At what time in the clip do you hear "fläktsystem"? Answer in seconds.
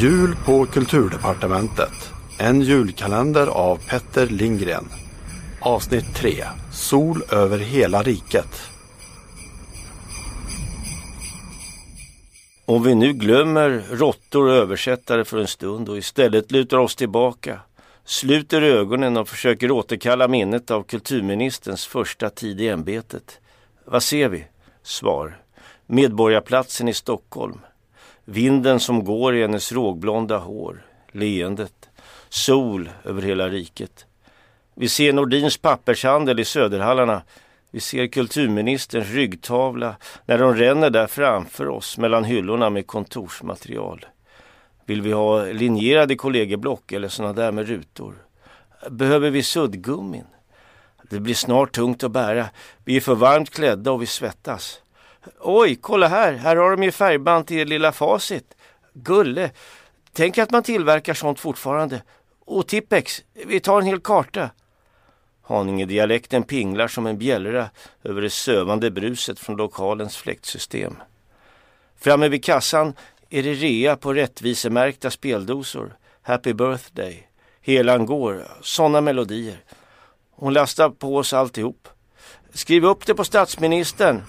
70.16-70.96